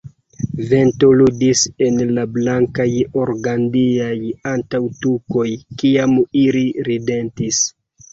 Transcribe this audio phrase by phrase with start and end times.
[0.69, 2.87] Vento ludis en la blankaj
[3.23, 4.13] organdiaj
[4.53, 5.45] antaŭtukoj
[5.83, 7.61] kiam ili ridetis.